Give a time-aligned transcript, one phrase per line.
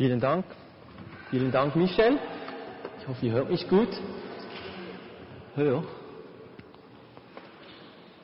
[0.00, 0.46] Vielen Dank.
[1.28, 2.18] Vielen Dank, Michel.
[2.98, 3.90] Ich hoffe, ihr hört mich gut.
[5.54, 5.84] Höher?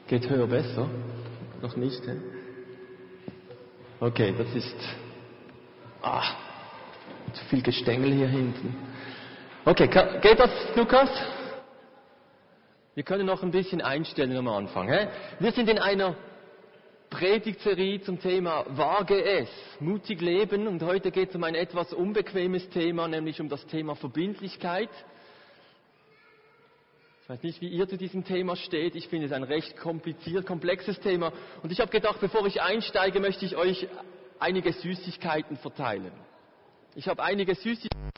[0.07, 0.89] Geht höher besser?
[1.61, 2.17] Noch nicht, hä?
[4.01, 4.75] Okay, das ist.
[6.01, 6.23] Ah,
[7.35, 8.75] zu viel Gestängel hier hinten.
[9.67, 9.87] Okay,
[10.23, 11.11] geht das, Lukas?
[12.95, 14.89] Wir können noch ein bisschen einstellen am Anfang.
[14.89, 15.09] Hä?
[15.41, 16.17] Wir sind in einer
[17.17, 19.49] Predigtserie zum Thema Wage es,
[19.81, 23.97] mutig leben und heute geht es um ein etwas unbequemes Thema, nämlich um das Thema
[23.97, 24.91] Verbindlichkeit.
[27.23, 28.95] Ich weiß nicht, wie ihr zu diesem Thema steht.
[28.97, 31.33] Ich finde es ein recht kompliziert, komplexes Thema.
[31.63, 33.89] Und ich habe gedacht, bevor ich einsteige, möchte ich euch
[34.39, 36.13] einige Süßigkeiten verteilen.
[36.97, 38.11] Ich habe einige Süßigkeiten.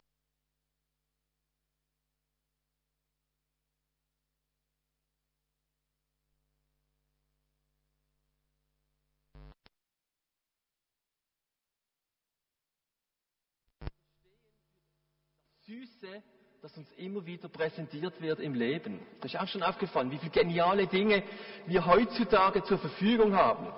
[16.09, 16.23] Süße,
[16.63, 19.01] das uns immer wieder präsentiert wird im Leben.
[19.21, 21.23] Das ist auch schon aufgefallen, wie viele geniale Dinge
[21.67, 23.69] wir heutzutage zur Verfügung haben.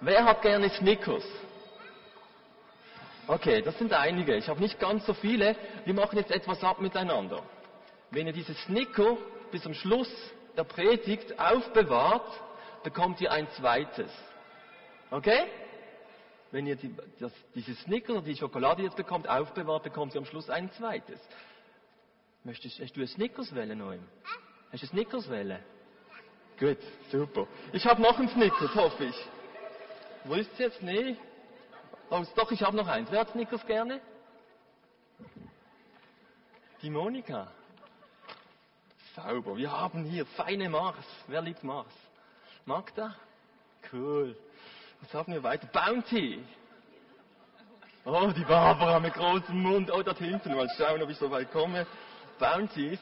[0.00, 1.24] Wer hat gerne Snickers?
[3.26, 4.36] Okay, das sind einige.
[4.36, 5.56] Ich habe nicht ganz so viele.
[5.84, 7.42] Wir machen jetzt etwas ab miteinander.
[8.10, 9.16] Wenn ihr dieses Snicker
[9.50, 10.10] bis zum Schluss
[10.56, 12.28] der Predigt aufbewahrt,
[12.82, 14.10] bekommt ihr ein zweites.
[15.10, 15.44] Okay?
[16.54, 20.24] Wenn ihr die, das, diese Snickers oder die Schokolade jetzt bekommt, aufbewahrt, bekommt ihr am
[20.24, 21.18] Schluss ein zweites.
[22.44, 24.06] Möchtest, hast du ein Snickers wählen, Noem?
[24.70, 25.58] Hast du ein Snickers wählen?
[26.56, 26.78] Gut,
[27.10, 27.48] super.
[27.72, 29.16] Ich habe noch ein Snickers, hoffe ich.
[30.22, 30.80] Wo ist es jetzt?
[30.80, 31.16] Nee.
[32.08, 33.10] Oh, doch, ich habe noch eins.
[33.10, 34.00] Wer hat Snickers gerne?
[36.82, 37.50] Die Monika.
[39.16, 39.56] Sauber.
[39.56, 41.04] Wir haben hier feine Mars.
[41.26, 41.92] Wer liebt Mars?
[42.64, 43.16] Magda?
[43.92, 44.36] Cool.
[45.04, 45.66] Was haben wir weiter?
[45.66, 46.42] Bounty.
[48.06, 49.90] Oh, die Barbara mit großem Mund.
[49.92, 50.54] Oh, dort hinten.
[50.54, 51.86] Mal schauen, ob ich so weit komme.
[52.38, 53.00] Bounties.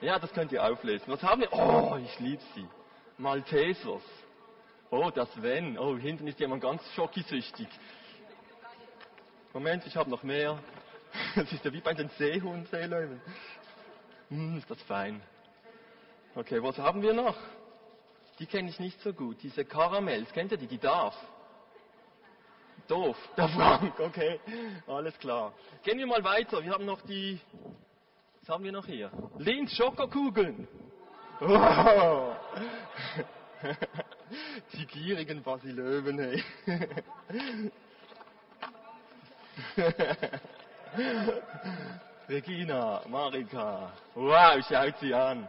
[0.00, 1.06] Ja, das könnt ihr auflesen.
[1.06, 1.52] Was haben wir?
[1.52, 2.66] Oh, ich liebe sie.
[3.18, 4.02] Maltesers.
[4.90, 5.78] Oh, das Wenn.
[5.78, 7.68] Oh, hinten ist jemand ganz schockisüchtig.
[9.52, 10.58] Moment, ich habe noch mehr.
[11.36, 13.20] Das ist ja wie bei den Seehunden, Seelöwen.
[14.28, 15.22] Hm, ist das fein.
[16.34, 17.36] Okay, was haben wir noch?
[18.38, 19.36] Die kenne ich nicht so gut.
[19.42, 20.66] Diese Karamells, kennt ihr die?
[20.66, 21.14] Die darf.
[22.88, 23.16] Doof.
[23.36, 24.40] Der Frank, okay.
[24.86, 25.52] Alles klar.
[25.82, 26.62] Gehen wir mal weiter.
[26.62, 27.40] Wir haben noch die,
[28.40, 29.10] was haben wir noch hier?
[29.38, 30.68] Linz Schokokugeln.
[31.40, 32.36] Wow.
[34.72, 36.42] Die gierigen Basilöwen, hey.
[42.28, 43.92] Regina, Marika.
[44.14, 45.48] Wow, schaut sie an.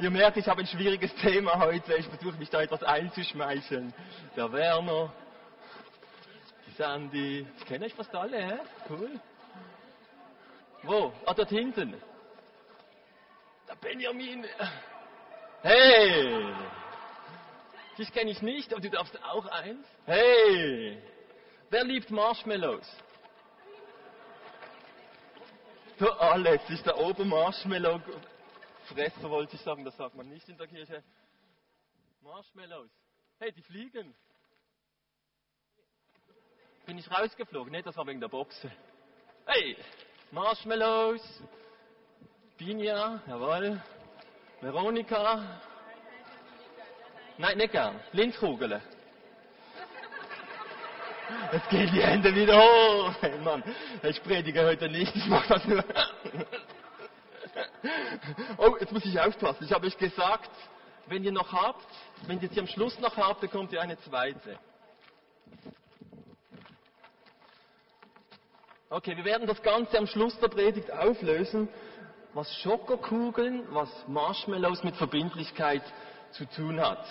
[0.00, 1.94] Ihr merkt, ich habe ein schwieriges Thema heute.
[1.94, 3.92] Ich versuche mich da etwas einzuschmeicheln.
[4.36, 5.12] Der Werner,
[6.66, 7.46] die Sandy.
[7.58, 8.58] Ich kenne euch fast alle, hä?
[8.88, 9.20] Cool.
[10.84, 11.12] Wo?
[11.26, 12.00] Ah, dort hinten.
[13.68, 14.46] Der Benjamin.
[15.62, 16.46] Hey!
[17.98, 19.84] Dich kenne ich nicht, aber du darfst auch eins.
[20.06, 21.02] Hey!
[21.70, 22.86] Wer liebt Marshmallows?
[25.98, 28.00] Der Alex ist der Obermarshmallow
[28.88, 31.02] Fresser wollte ich sagen, das sagt man nicht in der Kirche.
[32.22, 32.90] Marshmallows.
[33.38, 34.14] Hey, die fliegen.
[36.86, 37.70] Bin ich rausgeflogen?
[37.70, 38.70] Ne, das war wegen der Boxe.
[39.46, 39.76] Hey,
[40.30, 41.22] Marshmallows.
[42.56, 43.80] Binja, jawohl.
[44.60, 45.60] Veronika.
[47.36, 48.00] Nein, nicht gern.
[48.12, 48.82] Lindkugeln.
[51.52, 53.14] Jetzt gehen die Hände wieder hoch.
[53.20, 53.62] Hey Mann,
[54.02, 55.84] ich predige heute nicht, ich mache das nur.
[58.58, 59.64] Oh, jetzt muss ich aufpassen.
[59.64, 60.50] Ich habe euch gesagt,
[61.06, 61.86] wenn ihr noch habt,
[62.26, 64.58] wenn ihr sie am Schluss noch habt, bekommt ihr eine zweite.
[68.90, 71.68] Okay, wir werden das Ganze am Schluss der Predigt auflösen,
[72.34, 75.82] was Schokokugeln, was Marshmallows mit Verbindlichkeit
[76.32, 77.04] zu tun hat.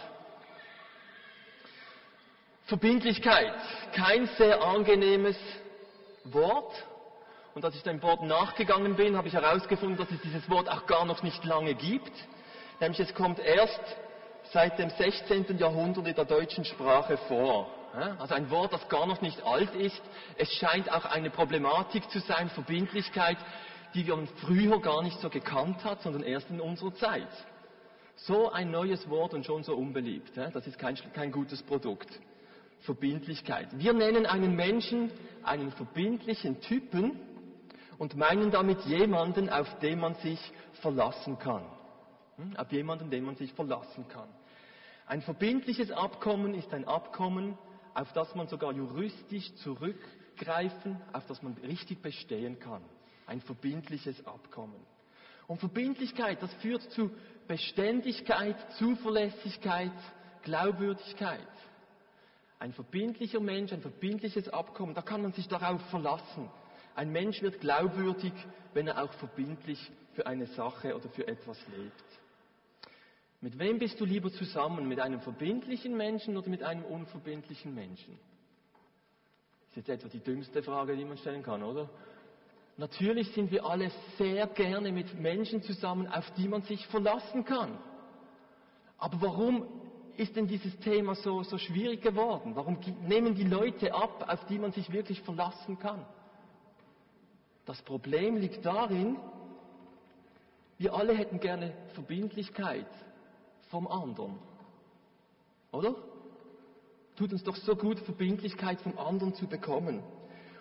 [2.65, 3.53] Verbindlichkeit,
[3.93, 5.37] kein sehr angenehmes
[6.25, 6.73] Wort,
[7.57, 10.85] und als ich dem Wort nachgegangen bin, habe ich herausgefunden, dass es dieses Wort auch
[10.85, 12.11] gar noch nicht lange gibt.
[12.79, 13.81] Nämlich es kommt erst
[14.53, 15.57] seit dem 16.
[15.57, 17.67] Jahrhundert in der deutschen Sprache vor.
[18.19, 19.99] Also ein Wort, das gar noch nicht alt ist.
[20.37, 23.39] Es scheint auch eine Problematik zu sein, Verbindlichkeit,
[23.95, 27.27] die wir früher gar nicht so gekannt hat, sondern erst in unserer Zeit.
[28.17, 30.37] So ein neues Wort und schon so unbeliebt.
[30.37, 32.07] Das ist kein, kein gutes Produkt.
[32.81, 33.69] Verbindlichkeit.
[33.79, 35.09] Wir nennen einen Menschen
[35.41, 37.19] einen verbindlichen Typen,
[37.97, 40.39] und meinen damit jemanden, auf den man sich
[40.81, 41.63] verlassen kann.
[42.37, 42.55] Hm?
[42.57, 44.29] Auf jemanden, den man sich verlassen kann.
[45.07, 47.57] Ein verbindliches Abkommen ist ein Abkommen,
[47.93, 52.83] auf das man sogar juristisch zurückgreifen, auf das man richtig bestehen kann.
[53.25, 54.79] Ein verbindliches Abkommen.
[55.47, 57.09] Und Verbindlichkeit, das führt zu
[57.47, 59.93] Beständigkeit, Zuverlässigkeit,
[60.43, 61.39] Glaubwürdigkeit.
[62.59, 66.49] Ein verbindlicher Mensch, ein verbindliches Abkommen, da kann man sich darauf verlassen.
[66.97, 68.33] Ein Mensch wird glaubwürdig,
[68.73, 69.79] wenn er auch verbindlich
[70.13, 72.03] für eine Sache oder für etwas lebt.
[73.39, 74.87] Mit wem bist du lieber zusammen?
[74.87, 78.17] Mit einem verbindlichen Menschen oder mit einem unverbindlichen Menschen?
[79.59, 81.87] Das ist jetzt etwa die dümmste Frage, die man stellen kann, oder?
[82.77, 87.77] Natürlich sind wir alle sehr gerne mit Menschen zusammen, auf die man sich verlassen kann.
[88.97, 89.67] Aber warum
[90.15, 92.55] ist denn dieses Thema so, so schwierig geworden?
[92.55, 96.03] Warum nehmen die Leute ab, auf die man sich wirklich verlassen kann?
[97.67, 99.17] Das Problem liegt darin,
[100.77, 102.87] wir alle hätten gerne Verbindlichkeit
[103.69, 104.39] vom anderen.
[105.73, 105.93] Oder?
[107.17, 110.01] Tut uns doch so gut, Verbindlichkeit vom anderen zu bekommen.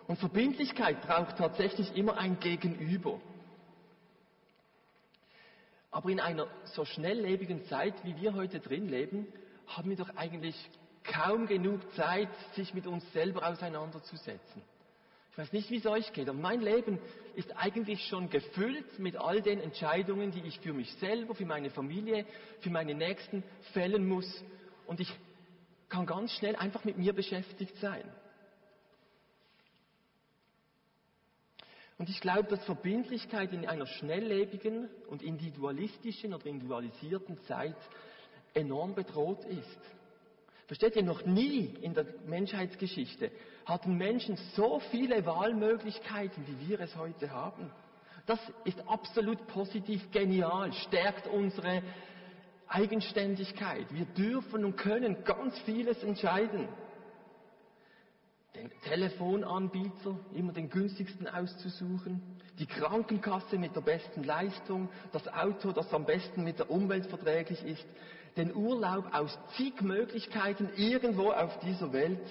[0.09, 3.21] Und Verbindlichkeit braucht tatsächlich immer ein Gegenüber.
[5.93, 9.29] Aber in einer so schnelllebigen Zeit, wie wir heute drin leben,
[9.69, 10.57] haben wir doch eigentlich
[11.05, 14.63] kaum genug Zeit, sich mit uns selber auseinanderzusetzen.
[15.37, 16.99] Ich weiß nicht, wie es euch geht, aber mein Leben
[17.35, 21.69] ist eigentlich schon gefüllt mit all den Entscheidungen, die ich für mich selber, für meine
[21.69, 22.25] Familie,
[22.61, 23.45] für meine Nächsten
[23.75, 24.27] fällen muss.
[24.87, 25.15] Und ich
[25.91, 28.11] kann ganz schnell einfach mit mir beschäftigt sein.
[31.99, 37.77] Und ich glaube, dass Verbindlichkeit in einer schnelllebigen und individualistischen oder individualisierten Zeit
[38.55, 39.96] enorm bedroht ist.
[40.67, 43.31] Versteht ihr, noch nie in der Menschheitsgeschichte
[43.65, 47.71] hatten Menschen so viele Wahlmöglichkeiten, wie wir es heute haben.
[48.27, 51.83] Das ist absolut positiv genial, stärkt unsere
[52.67, 53.87] Eigenständigkeit.
[53.95, 56.69] Wir dürfen und können ganz vieles entscheiden.
[58.57, 62.21] Den Telefonanbieter, immer den günstigsten auszusuchen,
[62.59, 67.63] die Krankenkasse mit der besten Leistung, das Auto, das am besten mit der Umwelt verträglich
[67.63, 67.87] ist,
[68.37, 72.27] den Urlaub aus zig Möglichkeiten irgendwo auf dieser Welt.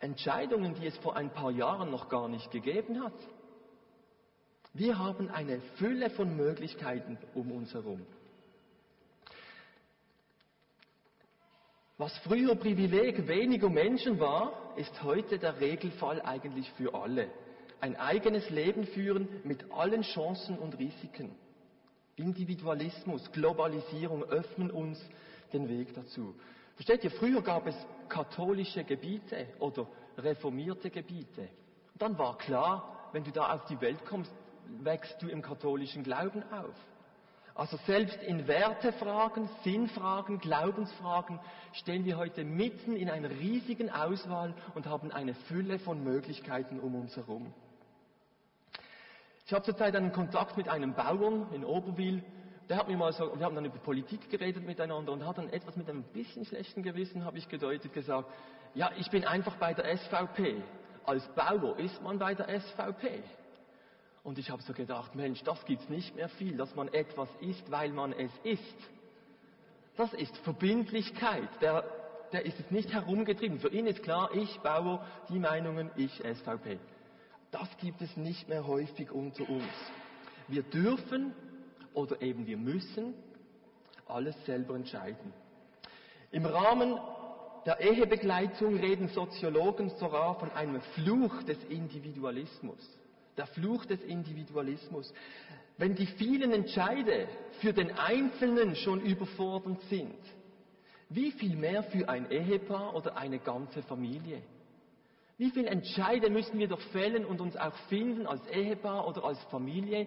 [0.00, 3.14] Entscheidungen, die es vor ein paar Jahren noch gar nicht gegeben hat.
[4.74, 8.04] Wir haben eine Fülle von Möglichkeiten um uns herum.
[11.96, 17.30] Was früher Privileg weniger Menschen war, ist heute der Regelfall eigentlich für alle.
[17.80, 21.30] Ein eigenes Leben führen mit allen Chancen und Risiken.
[22.16, 24.98] Individualismus, Globalisierung öffnen uns
[25.52, 26.34] den Weg dazu.
[26.74, 27.76] Versteht ihr, früher gab es
[28.08, 29.86] katholische Gebiete oder
[30.18, 31.48] reformierte Gebiete.
[31.96, 34.32] Dann war klar, wenn du da auf die Welt kommst,
[34.82, 36.74] wächst du im katholischen Glauben auf.
[37.54, 41.38] Also selbst in Wertefragen, Sinnfragen, Glaubensfragen
[41.72, 46.96] stehen wir heute mitten in einer riesigen Auswahl und haben eine Fülle von Möglichkeiten um
[46.96, 47.54] uns herum.
[49.46, 52.22] Ich habe zurzeit einen Kontakt mit einem Bauern in Oberwil.
[52.70, 55.50] Der hat mir mal so, wir haben dann über Politik geredet miteinander und hat dann
[55.50, 58.26] etwas mit einem bisschen schlechten Gewissen, habe ich gedeutet, gesagt,
[58.72, 60.62] ja, ich bin einfach bei der SVP.
[61.04, 63.22] Als Bauer ist man bei der SVP.
[64.22, 67.70] Und ich habe so gedacht, Mensch, das gibt's nicht mehr viel, dass man etwas ist,
[67.70, 68.78] weil man es ist.
[69.98, 71.50] Das ist Verbindlichkeit.
[71.60, 71.84] Der,
[72.32, 73.58] der ist es nicht herumgetrieben.
[73.60, 76.78] Für ihn ist klar, ich Bauer, die Meinungen, ich SVP.
[77.54, 79.62] Das gibt es nicht mehr häufig unter uns.
[80.48, 81.32] Wir dürfen
[81.92, 83.14] oder eben wir müssen
[84.08, 85.32] alles selber entscheiden.
[86.32, 86.98] Im Rahmen
[87.64, 92.80] der Ehebegleitung reden Soziologen sogar von einem Fluch des Individualismus.
[93.36, 95.14] Der Fluch des Individualismus.
[95.78, 97.28] Wenn die vielen Entscheide
[97.60, 100.18] für den Einzelnen schon überfordernd sind,
[101.08, 104.42] wie viel mehr für ein Ehepaar oder eine ganze Familie?
[105.36, 109.42] Wie viele Entscheide müssen wir doch fällen und uns auch finden als Ehepaar oder als
[109.44, 110.06] Familie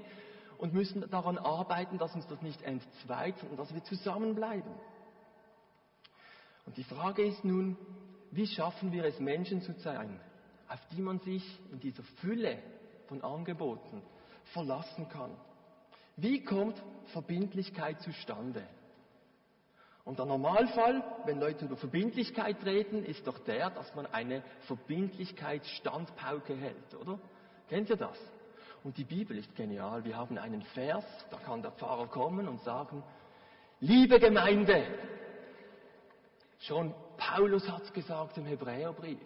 [0.57, 4.72] und müssen daran arbeiten, dass uns das nicht entzweit, sondern dass wir zusammenbleiben.
[6.65, 7.77] Und die Frage ist nun,
[8.31, 10.19] wie schaffen wir es, Menschen zu sein,
[10.67, 12.57] auf die man sich in dieser Fülle
[13.07, 14.01] von Angeboten
[14.53, 15.31] verlassen kann?
[16.15, 18.63] Wie kommt Verbindlichkeit zustande?
[20.08, 26.56] Und der Normalfall, wenn Leute über Verbindlichkeit reden, ist doch der, dass man eine Verbindlichkeitsstandpauke
[26.56, 27.20] hält, oder?
[27.68, 28.18] Kennt ihr das?
[28.86, 30.06] Und die Bibel ist genial.
[30.06, 33.04] Wir haben einen Vers, da kann der Pfarrer kommen und sagen,
[33.82, 34.82] liebe Gemeinde,
[36.60, 39.20] schon Paulus hat es gesagt im Hebräerbrief,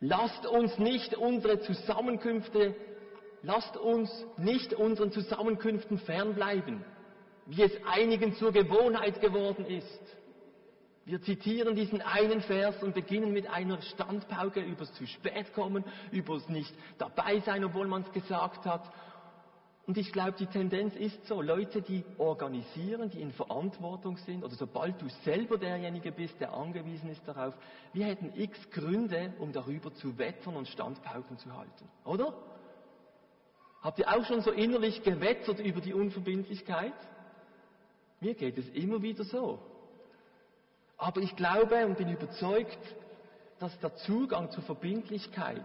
[0.00, 2.74] lasst uns nicht unsere Zusammenkünfte,
[3.42, 6.84] lasst uns nicht unseren Zusammenkünften fernbleiben
[7.48, 10.16] wie es einigen zur Gewohnheit geworden ist.
[11.06, 16.46] Wir zitieren diesen einen Vers und beginnen mit einer Standpauke übers zu spät kommen, übers
[16.50, 18.92] nicht dabei sein, obwohl man es gesagt hat.
[19.86, 24.54] Und ich glaube, die Tendenz ist so, Leute, die organisieren, die in Verantwortung sind, oder
[24.54, 27.54] sobald du selber derjenige bist, der angewiesen ist darauf,
[27.94, 31.88] wir hätten x Gründe, um darüber zu wettern und Standpauken zu halten.
[32.04, 32.34] Oder?
[33.80, 36.92] Habt ihr auch schon so innerlich gewettert über die Unverbindlichkeit?
[38.20, 39.58] Mir geht es immer wieder so.
[40.96, 42.78] Aber ich glaube und bin überzeugt,
[43.60, 45.64] dass der Zugang zur Verbindlichkeit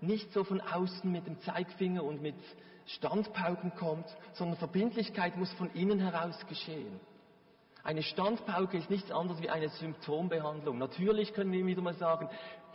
[0.00, 2.36] nicht so von außen mit dem Zeigfinger und mit
[2.86, 6.98] Standpauken kommt, sondern Verbindlichkeit muss von innen heraus geschehen.
[7.82, 10.78] Eine Standpauke ist nichts anderes wie eine Symptombehandlung.
[10.78, 12.28] Natürlich können wir wieder mal sagen,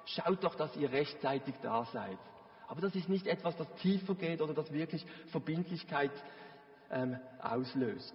[0.06, 2.18] schaut doch, dass ihr rechtzeitig da seid.
[2.68, 6.12] Aber das ist nicht etwas, das tiefer geht oder das wirklich Verbindlichkeit
[6.92, 8.14] ähm, auslöst.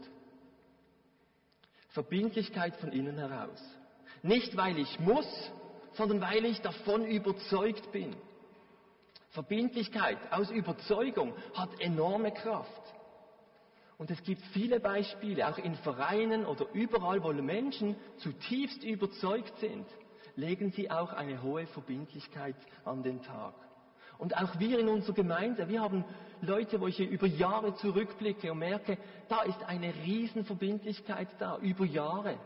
[1.90, 3.61] Verbindlichkeit von innen heraus.
[4.23, 5.26] Nicht weil ich muss,
[5.92, 8.14] sondern weil ich davon überzeugt bin.
[9.30, 12.82] Verbindlichkeit aus Überzeugung hat enorme Kraft.
[13.99, 19.87] Und es gibt viele Beispiele, auch in Vereinen oder überall, wo Menschen zutiefst überzeugt sind,
[20.37, 23.54] legen sie auch eine hohe Verbindlichkeit an den Tag.
[24.21, 26.05] Und auch wir in unserer Gemeinde, wir haben
[26.43, 28.99] Leute, wo ich über Jahre zurückblicke und merke,
[29.29, 32.39] da ist eine Riesenverbindlichkeit da, über Jahre.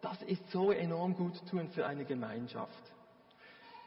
[0.00, 2.72] Das ist so enorm gut tun für eine Gemeinschaft.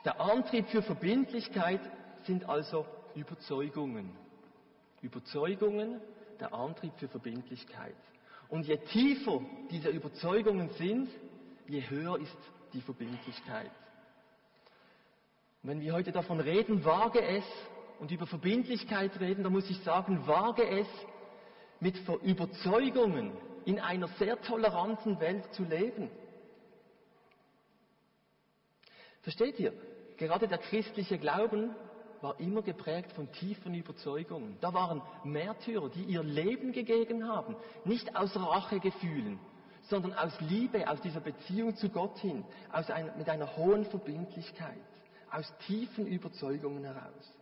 [0.05, 1.81] Der Antrieb für Verbindlichkeit
[2.25, 2.85] sind also
[3.15, 4.11] Überzeugungen.
[5.01, 5.99] Überzeugungen,
[6.39, 7.95] der Antrieb für Verbindlichkeit.
[8.49, 11.09] Und je tiefer diese Überzeugungen sind,
[11.67, 12.37] je höher ist
[12.73, 13.71] die Verbindlichkeit.
[15.61, 17.43] Und wenn wir heute davon reden, wage es
[17.99, 20.87] und über Verbindlichkeit reden, dann muss ich sagen, wage es
[21.79, 23.31] mit Überzeugungen
[23.65, 26.09] in einer sehr toleranten Welt zu leben.
[29.21, 29.73] Versteht ihr?
[30.17, 31.75] Gerade der christliche Glauben
[32.21, 34.57] war immer geprägt von tiefen Überzeugungen.
[34.59, 39.39] Da waren Märtyrer, die ihr Leben gegeben haben, nicht aus Rachegefühlen,
[39.83, 44.77] sondern aus Liebe, aus dieser Beziehung zu Gott hin, ein, mit einer hohen Verbindlichkeit,
[45.31, 47.33] aus tiefen Überzeugungen heraus.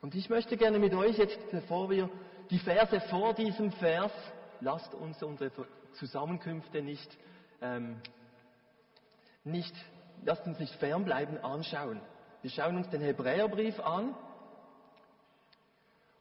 [0.00, 2.10] Und ich möchte gerne mit euch jetzt, bevor wir
[2.50, 4.12] die Verse vor diesem Vers,
[4.60, 5.50] lasst uns unsere
[5.94, 7.16] Zusammenkünfte nicht,
[7.62, 8.00] ähm,
[9.44, 9.74] nicht,
[10.24, 12.00] lasst uns nicht fernbleiben, anschauen.
[12.42, 14.14] Wir schauen uns den Hebräerbrief an.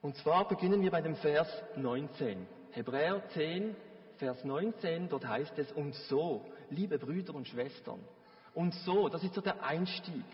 [0.01, 2.47] Und zwar beginnen wir bei dem Vers 19.
[2.71, 3.75] Hebräer 10,
[4.17, 7.99] Vers 19, dort heißt es, und so, liebe Brüder und Schwestern,
[8.53, 10.25] und so, das ist so der Einstieg.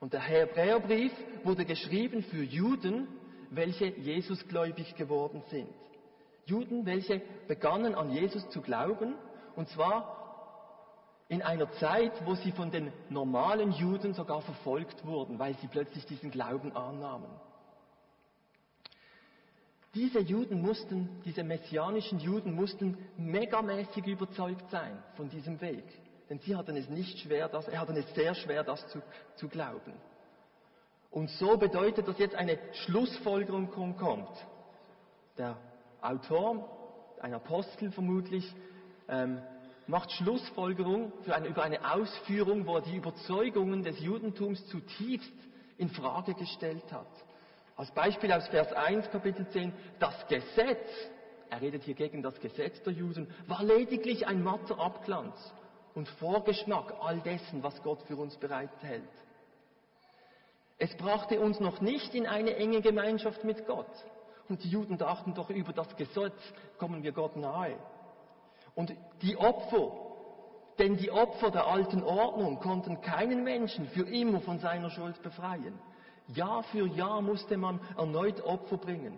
[0.00, 1.12] Und der Hebräerbrief
[1.44, 3.08] wurde geschrieben für Juden,
[3.50, 5.68] welche Jesusgläubig geworden sind.
[6.46, 9.14] Juden, welche begannen an Jesus zu glauben,
[9.56, 10.24] und zwar
[11.28, 16.04] in einer Zeit, wo sie von den normalen Juden sogar verfolgt wurden, weil sie plötzlich
[16.06, 17.30] diesen Glauben annahmen.
[19.94, 25.84] Diese Juden mussten, diese messianischen Juden mussten megamäßig überzeugt sein von diesem Weg.
[26.30, 29.02] Denn sie hatten es nicht schwer, das, er hatten es sehr schwer, das zu,
[29.36, 29.92] zu glauben.
[31.10, 34.30] Und so bedeutet das jetzt eine Schlussfolgerung kommt.
[35.38, 35.56] Der
[36.00, 38.52] Autor, ein Apostel vermutlich,
[39.08, 39.40] ähm,
[39.86, 45.32] macht Schlussfolgerung eine, über eine Ausführung, wo er die Überzeugungen des Judentums zutiefst
[45.76, 47.06] in Frage gestellt hat.
[47.76, 50.88] Als Beispiel aus Vers 1, Kapitel 10, das Gesetz,
[51.50, 55.34] er redet hier gegen das Gesetz der Juden, war lediglich ein matter Abglanz
[55.94, 59.08] und Vorgeschmack all dessen, was Gott für uns bereithält.
[60.78, 63.86] Es brachte uns noch nicht in eine enge Gemeinschaft mit Gott.
[64.48, 66.36] Und die Juden dachten doch, über das Gesetz
[66.78, 67.76] kommen wir Gott nahe.
[68.74, 69.92] Und die Opfer,
[70.78, 75.78] denn die Opfer der alten Ordnung konnten keinen Menschen für immer von seiner Schuld befreien.
[76.28, 79.16] Jahr für Jahr musste man erneut Opfer bringen.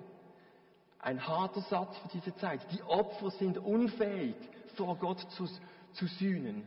[0.98, 2.60] Ein harter Satz für diese Zeit.
[2.72, 4.36] Die Opfer sind unfähig,
[4.74, 5.48] vor Gott zu,
[5.96, 6.64] zu sühnen.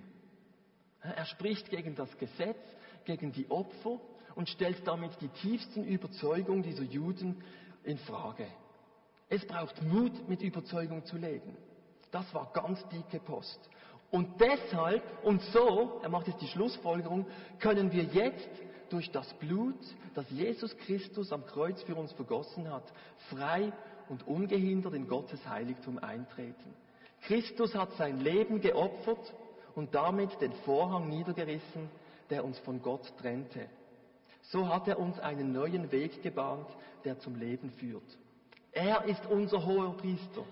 [1.02, 2.60] Er spricht gegen das Gesetz,
[3.06, 4.00] gegen die Opfer
[4.36, 7.42] und stellt damit die tiefsten Überzeugungen dieser Juden
[7.84, 8.48] in Frage.
[9.30, 11.56] Es braucht Mut, mit Überzeugung zu leben.
[12.12, 13.60] Das war ganz dicke Post.
[14.12, 17.28] Und deshalb und so, er macht jetzt die Schlussfolgerung,
[17.60, 18.50] können wir jetzt
[18.90, 19.78] durch das Blut,
[20.16, 22.92] das Jesus Christus am Kreuz für uns vergossen hat,
[23.30, 23.72] frei
[24.10, 26.74] und ungehindert in Gottes Heiligtum eintreten.
[27.22, 29.34] Christus hat sein Leben geopfert
[29.76, 31.90] und damit den Vorhang niedergerissen,
[32.30, 33.68] der uns von Gott trennte.
[34.44, 36.68] So hat er uns einen neuen Weg gebahnt,
[37.04, 38.18] der zum Leben führt.
[38.72, 40.44] Er ist unser hoher Priester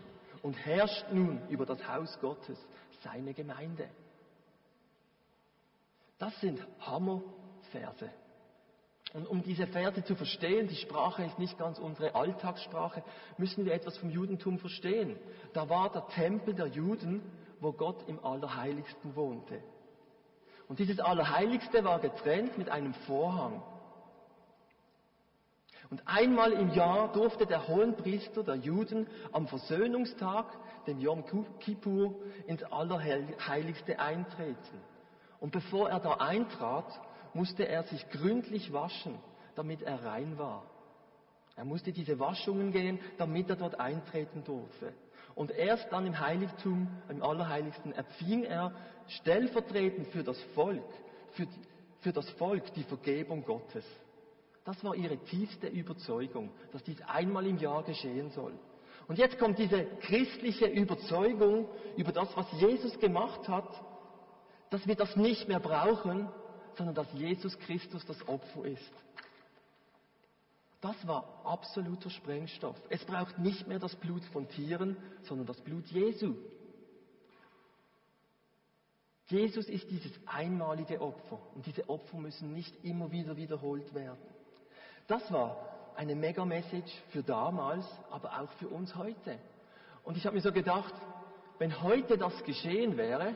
[0.44, 2.58] und herrscht nun über das Haus Gottes,
[3.04, 3.90] seine Gemeinde.
[6.20, 8.10] Das sind Hammerverse.
[9.14, 13.04] Und um diese Verse zu verstehen, die Sprache ist nicht ganz unsere Alltagssprache,
[13.38, 15.18] müssen wir etwas vom Judentum verstehen.
[15.54, 17.22] Da war der Tempel der Juden,
[17.62, 19.62] wo Gott im Allerheiligsten wohnte.
[20.68, 23.64] Und dieses Allerheiligste war getrennt mit einem Vorhang.
[25.90, 30.46] Und einmal im Jahr durfte der Hohenpriester der Juden am Versöhnungstag,
[30.86, 31.24] dem Yom
[31.60, 34.82] Kippur, ins Allerheiligste eintreten.
[35.40, 37.00] Und bevor er da eintrat,
[37.38, 39.17] musste er sich gründlich waschen,
[39.56, 40.63] damit er rein war.
[41.56, 44.94] Er musste diese Waschungen gehen, damit er dort eintreten durfte.
[45.36, 48.74] Und erst dann im Heiligtum, im Allerheiligsten, empfing er
[49.08, 50.84] stellvertretend für das Volk,
[51.34, 51.48] für,
[52.00, 53.86] für das Volk die Vergebung Gottes.
[54.65, 58.53] Das war ihre tiefste Überzeugung, dass dies einmal im Jahr geschehen soll.
[59.08, 63.70] Und jetzt kommt diese christliche Überzeugung über das, was Jesus gemacht hat,
[64.70, 66.29] dass wir das nicht mehr brauchen,
[66.78, 68.92] sondern dass Jesus Christus das Opfer ist.
[70.82, 72.76] Das war absoluter Sprengstoff.
[72.90, 76.36] Es braucht nicht mehr das Blut von Tieren, sondern das Blut Jesu.
[79.26, 84.18] Jesus ist dieses einmalige Opfer und diese Opfer müssen nicht immer wieder wiederholt werden.
[85.08, 85.58] Das war
[85.96, 89.40] eine Mega-Message für damals, aber auch für uns heute.
[90.04, 90.94] Und ich habe mir so gedacht,
[91.58, 93.34] wenn heute das geschehen wäre,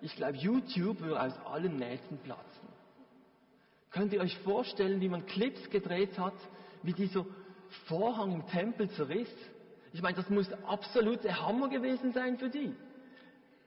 [0.00, 2.67] ich glaube, YouTube würde aus allen Nähten platzen.
[3.90, 6.34] Könnt ihr euch vorstellen, wie man Clips gedreht hat,
[6.82, 7.24] wie dieser
[7.86, 9.32] Vorhang im Tempel zerriss?
[9.92, 12.74] Ich meine, das muss der absolute Hammer gewesen sein für die.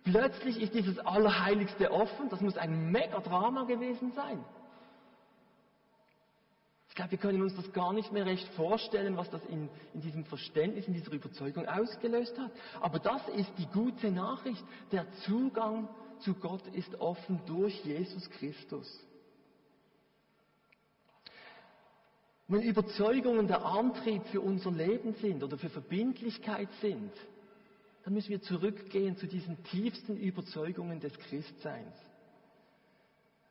[0.03, 4.43] Plötzlich ist dieses Allerheiligste offen, das muss ein Mega-Drama gewesen sein.
[6.89, 10.01] Ich glaube, wir können uns das gar nicht mehr recht vorstellen, was das in, in
[10.01, 12.51] diesem Verständnis, in dieser Überzeugung ausgelöst hat.
[12.81, 14.61] Aber das ist die gute Nachricht.
[14.91, 15.87] Der Zugang
[16.19, 19.05] zu Gott ist offen durch Jesus Christus.
[22.51, 27.13] Wenn Überzeugungen der Antrieb für unser Leben sind oder für Verbindlichkeit sind,
[28.03, 31.95] dann müssen wir zurückgehen zu diesen tiefsten Überzeugungen des Christseins.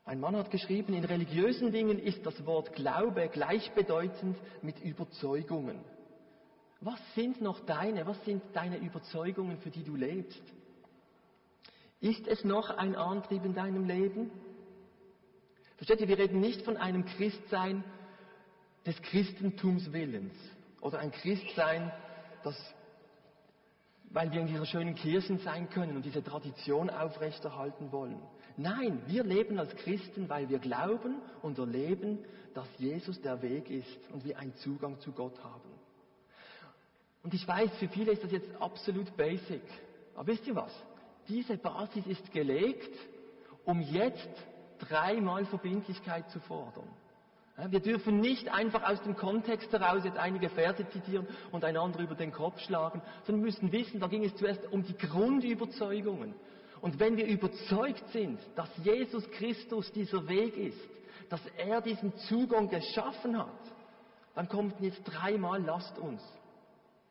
[0.05, 5.79] Ein Mann hat geschrieben, in religiösen Dingen ist das Wort Glaube gleichbedeutend mit Überzeugungen.
[6.83, 10.43] Was sind noch deine, was sind deine Überzeugungen, für die du lebst?
[12.01, 14.31] Ist es noch ein Antrieb in deinem Leben?
[15.77, 17.83] Versteht ihr, wir reden nicht von einem Christsein
[18.87, 20.35] des Christentums Willens
[20.81, 21.93] oder ein Christsein,
[22.43, 22.57] das
[24.11, 28.21] weil wir in dieser schönen Kirchen sein können und diese Tradition aufrechterhalten wollen.
[28.57, 32.19] Nein, wir leben als Christen, weil wir glauben und erleben,
[32.53, 35.71] dass Jesus der Weg ist und wir einen Zugang zu Gott haben.
[37.23, 39.63] Und ich weiß, für viele ist das jetzt absolut basic.
[40.15, 40.73] Aber wisst ihr was?
[41.29, 42.97] Diese Basis ist gelegt,
[43.65, 44.29] um jetzt
[44.81, 46.89] dreimal Verbindlichkeit zu fordern.
[47.69, 52.15] Wir dürfen nicht einfach aus dem Kontext heraus jetzt einige Verse zitieren und einander über
[52.15, 56.35] den Kopf schlagen, sondern müssen wissen, da ging es zuerst um die Grundüberzeugungen.
[56.81, 60.81] Und wenn wir überzeugt sind, dass Jesus Christus dieser Weg ist,
[61.29, 63.49] dass er diesen Zugang geschaffen hat,
[64.35, 66.23] dann kommt jetzt dreimal, lasst uns.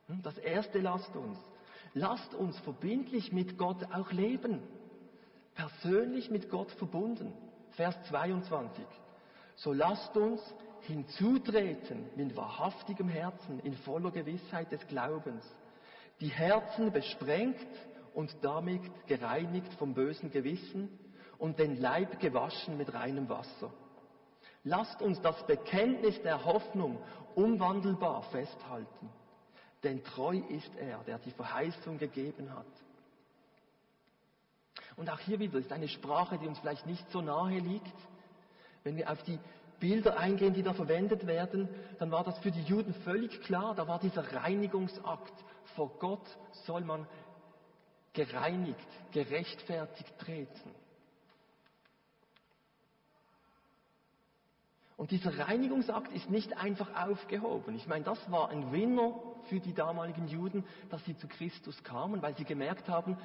[0.08, 1.38] Hm, das erste, lasst uns.
[1.94, 4.62] Lasst uns verbindlich mit Gott auch leben.
[5.56, 7.34] Persönlich mit Gott verbunden.
[7.72, 8.86] Vers 22.
[9.60, 10.42] So lasst uns
[10.82, 15.44] hinzutreten mit wahrhaftigem Herzen in voller Gewissheit des Glaubens,
[16.22, 17.68] die Herzen besprengt
[18.14, 20.98] und damit gereinigt vom bösen Gewissen
[21.38, 23.74] und den Leib gewaschen mit reinem Wasser.
[24.64, 26.98] Lasst uns das Bekenntnis der Hoffnung
[27.36, 29.10] unwandelbar festhalten,
[29.84, 32.66] denn treu ist er, der die Verheißung gegeben hat.
[34.96, 37.96] Und auch hier wieder ist eine Sprache, die uns vielleicht nicht so nahe liegt,
[38.84, 39.40] wenn wir auf die
[39.80, 43.76] Bilder eingehen, die da verwendet werden, dann war das für die Juden völlig klar.
[43.76, 45.34] Da war dieser Reinigungsakt.
[45.76, 46.26] Vor Gott
[46.66, 47.08] soll man
[48.14, 50.76] gereinigt, gerechtfertigt treten.
[54.98, 57.74] Und dieser Reinigungsakt ist nicht einfach aufgehoben.
[57.76, 59.14] Ich meine, das war ein Winner
[59.46, 63.18] für die damaligen Juden, dass sie zu Christus kamen, weil sie gemerkt haben,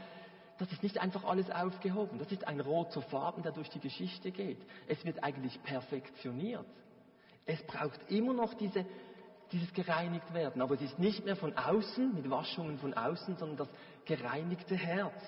[0.58, 2.18] das ist nicht einfach alles aufgehoben.
[2.18, 4.58] Das ist ein roter Faden, der durch die Geschichte geht.
[4.86, 6.66] Es wird eigentlich perfektioniert.
[7.44, 8.86] Es braucht immer noch diese,
[9.50, 10.62] dieses gereinigt werden.
[10.62, 13.68] Aber es ist nicht mehr von außen, mit Waschungen von außen, sondern das
[14.04, 15.20] gereinigte Herz.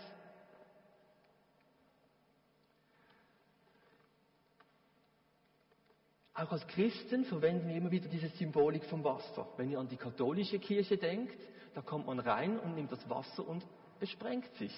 [6.34, 9.48] Auch als Christen verwenden wir immer wieder diese Symbolik vom Wasser.
[9.56, 11.36] Wenn ihr an die katholische Kirche denkt,
[11.74, 13.66] da kommt man rein und nimmt das Wasser und
[13.98, 14.72] besprengt sich.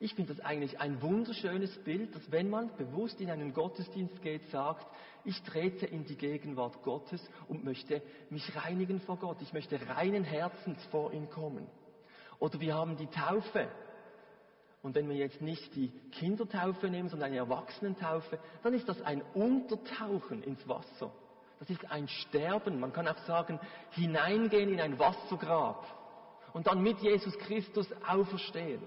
[0.00, 4.48] Ich finde das eigentlich ein wunderschönes Bild, dass wenn man bewusst in einen Gottesdienst geht,
[4.50, 4.86] sagt,
[5.24, 9.38] ich trete in die Gegenwart Gottes und möchte mich reinigen vor Gott.
[9.42, 11.66] Ich möchte reinen Herzens vor ihn kommen.
[12.38, 13.68] Oder wir haben die Taufe.
[14.82, 19.22] Und wenn wir jetzt nicht die Kindertaufe nehmen, sondern eine Erwachsenentaufe, dann ist das ein
[19.34, 21.10] Untertauchen ins Wasser.
[21.58, 22.78] Das ist ein Sterben.
[22.78, 23.58] Man kann auch sagen,
[23.90, 25.84] hineingehen in ein Wassergrab
[26.52, 28.80] und dann mit Jesus Christus auferstehen.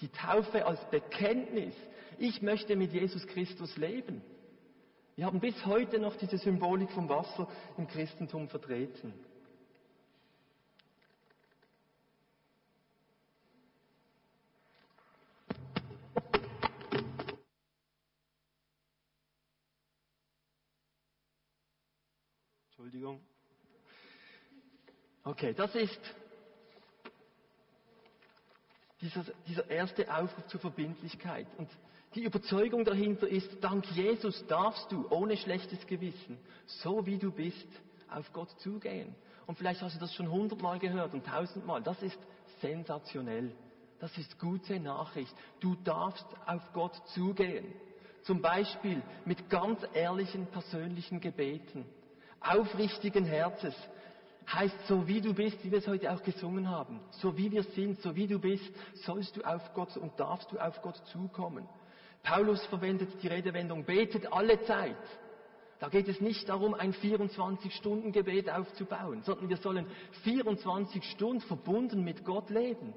[0.00, 1.74] Die Taufe als Bekenntnis.
[2.18, 4.22] Ich möchte mit Jesus Christus leben.
[5.16, 9.12] Wir haben bis heute noch diese Symbolik vom Wasser im Christentum vertreten.
[22.68, 23.20] Entschuldigung.
[25.22, 26.00] Okay, das ist
[29.00, 31.46] dieser, dieser erste Aufruf zur Verbindlichkeit.
[31.58, 31.68] Und
[32.14, 37.68] die Überzeugung dahinter ist, dank Jesus darfst du ohne schlechtes Gewissen, so wie du bist,
[38.10, 39.14] auf Gott zugehen.
[39.46, 41.82] Und vielleicht hast du das schon hundertmal gehört und tausendmal.
[41.82, 42.18] Das ist
[42.60, 43.52] sensationell.
[44.00, 45.34] Das ist gute Nachricht.
[45.60, 47.66] Du darfst auf Gott zugehen.
[48.22, 51.84] Zum Beispiel mit ganz ehrlichen persönlichen Gebeten,
[52.40, 53.74] aufrichtigen Herzens,
[54.52, 57.62] heißt, so wie du bist, wie wir es heute auch gesungen haben, so wie wir
[57.62, 58.70] sind, so wie du bist,
[59.04, 61.68] sollst du auf Gott und darfst du auf Gott zukommen.
[62.22, 64.96] Paulus verwendet die Redewendung, betet alle Zeit.
[65.78, 69.86] Da geht es nicht darum, ein 24-Stunden-Gebet aufzubauen, sondern wir sollen
[70.24, 72.92] 24 Stunden verbunden mit Gott leben.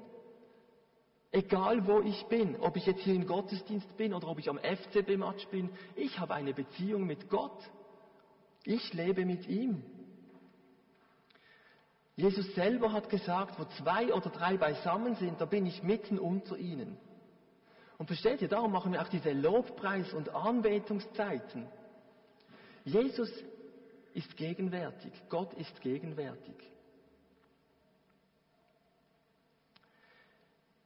[1.32, 4.58] Egal wo ich bin, ob ich jetzt hier im Gottesdienst bin oder ob ich am
[4.58, 7.58] FCB-Match bin, ich habe eine Beziehung mit Gott.
[8.64, 9.82] Ich lebe mit ihm.
[12.16, 16.56] Jesus selber hat gesagt, wo zwei oder drei beisammen sind, da bin ich mitten unter
[16.56, 16.96] ihnen.
[17.98, 21.68] Und versteht ihr, darum machen wir auch diese Lobpreis- und Anbetungszeiten.
[22.84, 23.30] Jesus
[24.12, 26.54] ist gegenwärtig, Gott ist gegenwärtig.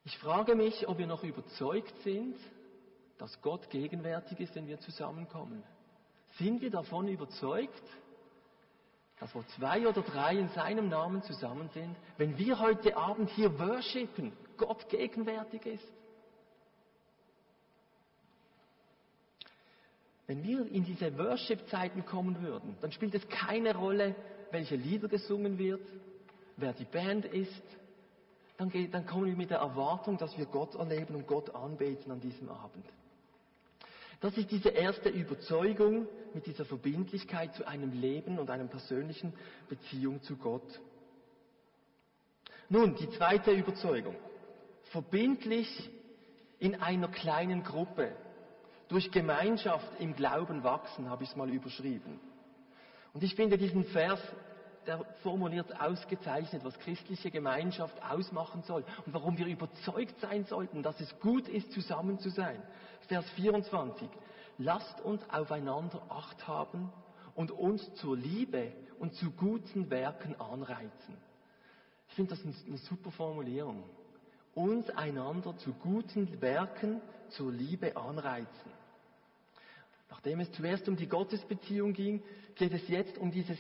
[0.05, 2.37] Ich frage mich, ob wir noch überzeugt sind,
[3.19, 5.62] dass Gott gegenwärtig ist, wenn wir zusammenkommen.
[6.38, 7.83] Sind wir davon überzeugt,
[9.20, 13.59] dass wo zwei oder drei in seinem Namen zusammen sind, wenn wir heute Abend hier
[13.59, 15.92] worshipen, Gott gegenwärtig ist.
[20.26, 24.14] Wenn wir in diese Worship-Zeiten kommen würden, dann spielt es keine Rolle,
[24.50, 25.81] welche Lieder gesungen wird,
[26.57, 27.62] wer die Band ist.
[28.59, 32.12] Dann, geht, dann kommen wir mit der Erwartung, dass wir Gott erleben und Gott anbeten
[32.12, 32.85] an diesem Abend.
[34.20, 39.33] Das ist diese erste Überzeugung mit dieser Verbindlichkeit zu einem Leben und einer persönlichen
[39.68, 40.81] Beziehung zu Gott.
[42.68, 44.16] Nun, die zweite Überzeugung.
[44.90, 45.90] Verbindlich
[46.59, 48.14] in einer kleinen Gruppe.
[48.88, 52.18] Durch Gemeinschaft im Glauben wachsen, habe ich es mal überschrieben.
[53.12, 54.20] Und ich finde diesen Vers
[54.88, 60.98] der formuliert ausgezeichnet, was christliche Gemeinschaft ausmachen soll und warum wir überzeugt sein sollten, dass
[60.98, 62.61] es gut ist, zusammen zu sein.
[63.07, 64.09] Vers 24.
[64.57, 66.90] Lasst uns aufeinander Acht haben
[67.35, 71.16] und uns zur Liebe und zu guten Werken anreizen.
[72.09, 73.85] Ich finde das eine super Formulierung.
[74.55, 78.72] Uns einander zu guten Werken, zur Liebe anreizen.
[80.09, 82.22] Nachdem es zuerst um die Gottesbeziehung ging,
[82.55, 83.59] geht es jetzt um dieses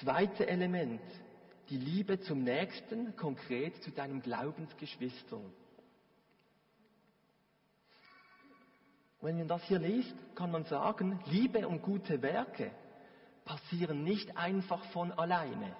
[0.00, 1.02] Zweite Element,
[1.68, 5.52] die Liebe zum Nächsten, konkret zu deinem Glaubensgeschwistern.
[9.20, 12.72] Wenn man das hier liest, kann man sagen, Liebe und gute Werke
[13.44, 15.76] passieren nicht einfach von alleine.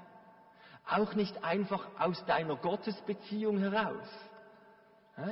[0.88, 4.08] Auch nicht einfach aus deiner Gottesbeziehung heraus.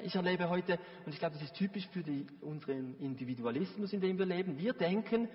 [0.03, 4.19] Ich erlebe heute, und ich glaube, das ist typisch für die, unseren Individualismus, in dem
[4.19, 5.29] wir leben, wir denken,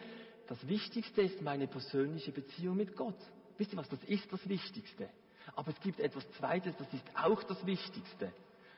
[0.47, 3.17] das Wichtigste ist meine persönliche Beziehung mit Gott.
[3.57, 5.09] Wisst ihr was, das ist das Wichtigste.
[5.55, 8.31] Aber es gibt etwas Zweites, das ist auch das Wichtigste,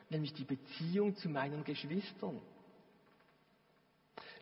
[0.09, 2.41] nämlich die Beziehung zu meinen Geschwistern.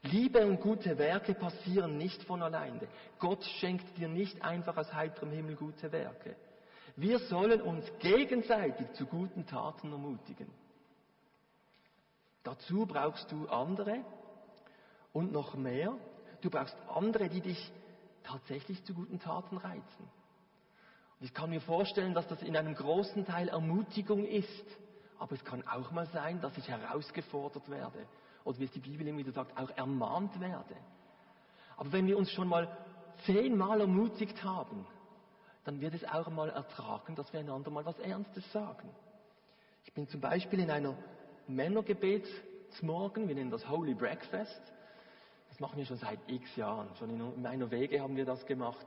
[0.04, 2.88] Liebe und gute Werke passieren nicht von alleine.
[3.20, 6.36] Gott schenkt dir nicht einfach aus heiterem Himmel gute Werke.
[6.96, 10.48] Wir sollen uns gegenseitig zu guten Taten ermutigen.
[12.44, 14.06] Dazu brauchst du andere
[15.12, 15.98] und noch mehr.
[16.42, 17.72] Du brauchst andere, die dich
[18.24, 20.15] tatsächlich zu guten Taten reizen.
[21.20, 24.66] Und ich kann mir vorstellen, dass das in einem großen Teil Ermutigung ist.
[25.18, 28.06] Aber es kann auch mal sein, dass ich herausgefordert werde.
[28.44, 30.76] Oder wie es die Bibel immer wieder sagt, auch ermahnt werde.
[31.78, 32.78] Aber wenn wir uns schon mal
[33.26, 34.86] zehnmal ermutigt haben,
[35.64, 38.90] dann wird es auch mal ertragen, dass wir einander mal was Ernstes sagen.
[39.86, 40.96] Ich bin zum Beispiel in einer
[41.48, 44.62] Männergebetsgruppe zum Morgen, wir nennen das Holy Breakfast.
[45.50, 46.90] Das machen wir schon seit x Jahren.
[47.00, 48.86] Schon in meiner Wege haben wir das gemacht.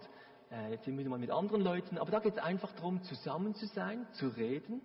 [0.50, 1.98] Äh, jetzt immer mal mit anderen Leuten.
[1.98, 4.80] Aber da geht es einfach darum, zusammen zu sein, zu reden,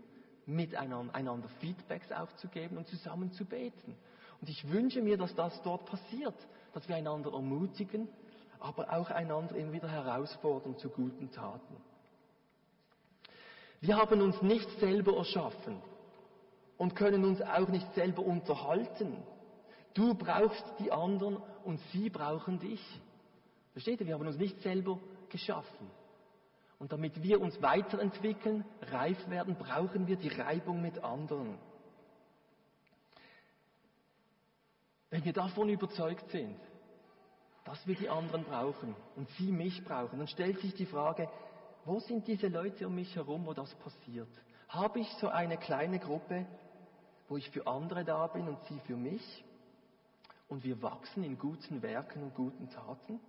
[0.45, 3.95] miteinander Feedbacks aufzugeben und zusammen zu beten.
[4.41, 6.35] Und ich wünsche mir, dass das dort passiert,
[6.73, 8.09] dass wir einander ermutigen,
[8.59, 11.77] aber auch einander immer wieder herausfordern zu guten Taten.
[13.79, 15.81] Wir haben uns nicht selber erschaffen
[16.77, 19.17] und können uns auch nicht selber unterhalten.
[19.93, 22.81] Du brauchst die anderen und sie brauchen dich.
[23.73, 24.07] Versteht ihr?
[24.07, 24.99] Wir haben uns nicht selber
[25.33, 25.91] geschaffen.
[26.79, 31.57] Und damit wir uns weiterentwickeln, reif werden, brauchen wir die Reibung mit anderen.
[35.09, 36.57] Wenn wir davon überzeugt sind,
[37.65, 41.29] dass wir die anderen brauchen und sie mich brauchen, dann stellt sich die Frage,
[41.85, 44.29] wo sind diese Leute um mich herum, wo das passiert?
[44.69, 46.45] Habe ich so eine kleine Gruppe,
[47.27, 49.45] wo ich für andere da bin und sie für mich?
[50.49, 53.19] Und wir wachsen in guten Werken und guten Taten?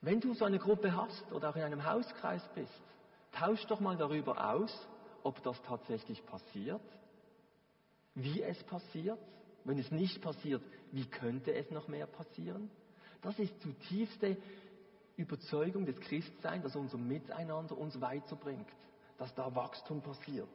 [0.00, 2.82] Wenn du so eine Gruppe hast oder auch in einem Hauskreis bist,
[3.32, 4.88] tausch doch mal darüber aus,
[5.22, 6.80] ob das tatsächlich passiert,
[8.14, 9.18] wie es passiert.
[9.64, 12.70] Wenn es nicht passiert, wie könnte es noch mehr passieren?
[13.20, 14.36] Das ist zutiefste
[15.16, 18.68] Überzeugung des Christseins, dass unser Miteinander uns weiterbringt,
[19.18, 20.48] dass da Wachstum passiert.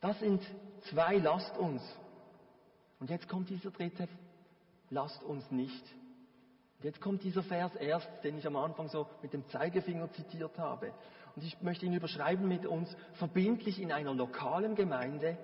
[0.00, 0.42] Das sind
[0.90, 1.82] zwei, lasst uns.
[2.98, 4.08] Und jetzt kommt dieser dritte,
[4.90, 5.84] lasst uns nicht.
[6.82, 10.92] Jetzt kommt dieser Vers erst, den ich am Anfang so mit dem Zeigefinger zitiert habe.
[11.36, 15.38] Und ich möchte ihn überschreiben mit uns, verbindlich in einer lokalen Gemeinde,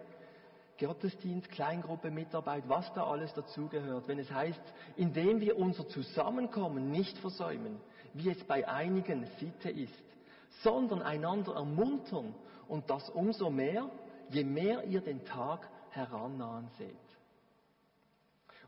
[0.79, 4.07] Gottesdienst, Kleingruppe, Mitarbeit, was da alles dazugehört.
[4.07, 4.63] Wenn es heißt,
[4.97, 7.81] indem wir unser Zusammenkommen nicht versäumen,
[8.15, 9.93] wie es bei einigen Sitte ist,
[10.63, 12.35] sondern einander ermuntern
[12.69, 13.91] und das umso mehr,
[14.31, 16.97] je mehr ihr den Tag herannahen seht.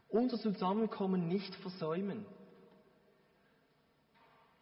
[0.08, 2.26] Unser Zusammenkommen nicht versäumen.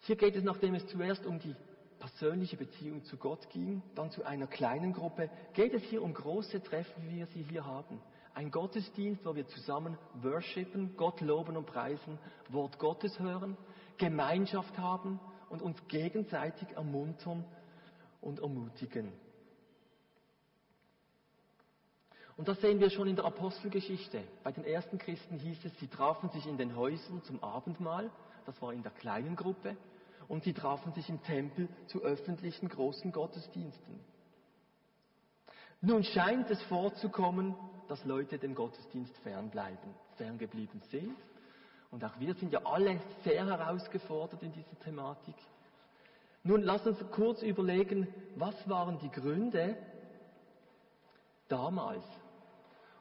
[0.08, 1.54] Hier geht es, nachdem es zuerst um die
[1.98, 6.62] persönliche Beziehung zu Gott ging, dann zu einer kleinen Gruppe, geht es hier um große
[6.62, 8.00] Treffen, wie wir sie hier haben.
[8.32, 12.18] Ein Gottesdienst, wo wir zusammen worshipen, Gott loben und preisen,
[12.48, 13.58] Wort Gottes hören,
[13.98, 17.44] Gemeinschaft haben und uns gegenseitig ermuntern
[18.22, 19.12] und ermutigen.
[22.38, 24.22] Und das sehen wir schon in der Apostelgeschichte.
[24.42, 28.10] Bei den ersten Christen hieß es, sie trafen sich in den Häusern zum Abendmahl,
[28.46, 29.76] das war in der kleinen Gruppe,
[30.28, 34.00] und sie trafen sich im Tempel zu öffentlichen großen Gottesdiensten.
[35.80, 37.54] Nun scheint es vorzukommen,
[37.88, 41.16] dass Leute dem Gottesdienst fernbleiben, ferngeblieben sind.
[41.90, 45.36] Und auch wir sind ja alle sehr herausgefordert in dieser Thematik.
[46.42, 49.76] Nun lass uns kurz überlegen, was waren die Gründe
[51.48, 52.04] damals,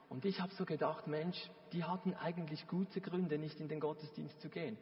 [0.10, 1.38] und ich habe so gedacht, Mensch,
[1.74, 4.78] die hatten eigentlich gute Gründe, nicht in den Gottesdienst zu gehen.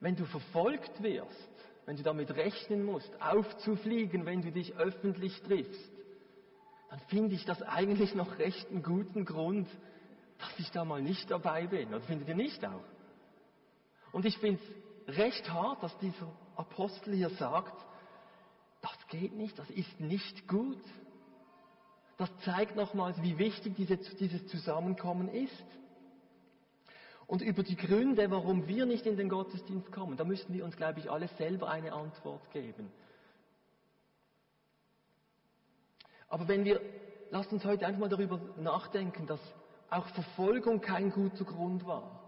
[0.00, 1.54] Wenn du verfolgt wirst,
[1.88, 5.90] wenn du damit rechnen musst, aufzufliegen, wenn du dich öffentlich triffst,
[6.90, 9.66] dann finde ich das eigentlich noch recht einen guten Grund,
[10.36, 11.88] dass ich da mal nicht dabei bin.
[11.88, 12.84] Oder findet ihr nicht auch?
[14.12, 14.60] Und ich finde
[15.06, 17.82] es recht hart, dass dieser Apostel hier sagt,
[18.82, 20.84] das geht nicht, das ist nicht gut.
[22.18, 25.64] Das zeigt nochmals, wie wichtig diese, dieses Zusammenkommen ist.
[27.28, 30.76] Und über die Gründe, warum wir nicht in den Gottesdienst kommen, da müssen wir uns,
[30.76, 32.90] glaube ich, alle selber eine Antwort geben.
[36.30, 36.80] Aber wenn wir,
[37.30, 39.40] lasst uns heute einfach mal darüber nachdenken, dass
[39.90, 42.18] auch Verfolgung kein guter Grund war.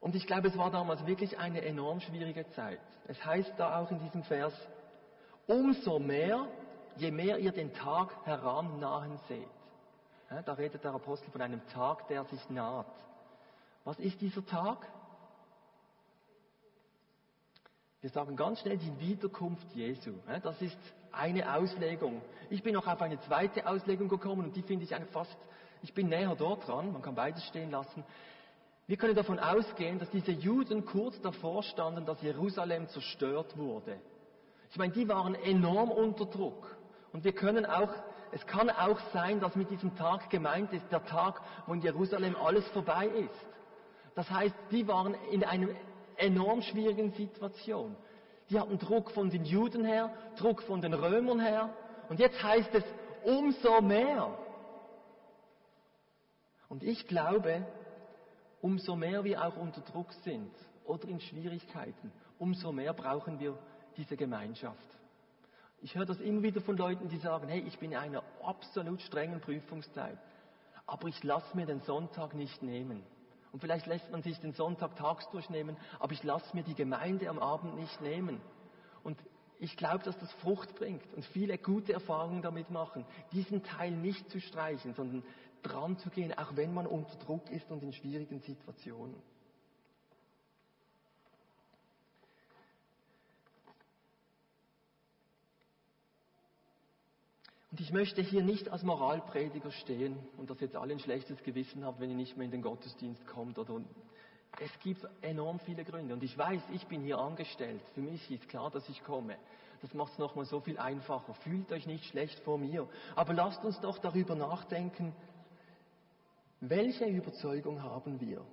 [0.00, 2.80] Und ich glaube, es war damals wirklich eine enorm schwierige Zeit.
[3.06, 4.54] Es heißt da auch in diesem Vers,
[5.46, 6.48] umso mehr,
[6.96, 9.48] je mehr ihr den Tag herannahen seht.
[10.44, 12.86] Da redet der Apostel von einem Tag, der sich naht.
[13.84, 14.86] Was ist dieser Tag?
[18.00, 20.12] Wir sagen ganz schnell die Wiederkunft Jesu.
[20.42, 20.78] Das ist
[21.12, 22.22] eine Auslegung.
[22.48, 25.36] Ich bin noch auf eine zweite Auslegung gekommen und die finde ich eigentlich fast,
[25.82, 28.04] ich bin näher dort dran, man kann beides stehen lassen.
[28.86, 34.00] Wir können davon ausgehen, dass diese Juden kurz davor standen, dass Jerusalem zerstört wurde.
[34.70, 36.76] Ich meine, die waren enorm unter Druck.
[37.12, 37.92] Und wir können auch,
[38.32, 42.36] es kann auch sein, dass mit diesem Tag gemeint ist, der Tag, wo in Jerusalem
[42.36, 43.49] alles vorbei ist.
[44.20, 45.68] Das heißt, die waren in einer
[46.16, 47.96] enorm schwierigen Situation.
[48.50, 51.70] Die hatten Druck von den Juden her, Druck von den Römern her.
[52.10, 52.84] Und jetzt heißt es
[53.24, 54.38] umso mehr.
[56.68, 57.66] Und ich glaube,
[58.60, 60.52] umso mehr wir auch unter Druck sind
[60.84, 63.56] oder in Schwierigkeiten, umso mehr brauchen wir
[63.96, 64.76] diese Gemeinschaft.
[65.80, 69.00] Ich höre das immer wieder von Leuten, die sagen, hey, ich bin in einer absolut
[69.00, 70.18] strengen Prüfungszeit.
[70.86, 73.02] aber ich lasse mir den Sonntag nicht nehmen.
[73.52, 77.28] Und vielleicht lässt man sich den Sonntag tagsdurch nehmen, aber ich lasse mir die Gemeinde
[77.28, 78.40] am Abend nicht nehmen.
[79.02, 79.18] Und
[79.58, 84.30] ich glaube, dass das Frucht bringt und viele gute Erfahrungen damit machen, diesen Teil nicht
[84.30, 85.22] zu streichen, sondern
[85.62, 89.16] dran zu gehen, auch wenn man unter Druck ist und in schwierigen Situationen.
[97.70, 101.84] Und ich möchte hier nicht als Moralprediger stehen und dass jetzt alle ein schlechtes Gewissen
[101.84, 103.58] habt, wenn ihr nicht mehr in den Gottesdienst kommt.
[103.58, 103.80] Oder
[104.60, 106.14] es gibt enorm viele Gründe.
[106.14, 107.80] Und ich weiß, ich bin hier angestellt.
[107.94, 109.36] Für mich ist klar, dass ich komme.
[109.82, 111.32] Das macht es nochmal so viel einfacher.
[111.34, 112.88] Fühlt euch nicht schlecht vor mir.
[113.14, 115.14] Aber lasst uns doch darüber nachdenken,
[116.60, 118.44] welche Überzeugung haben wir?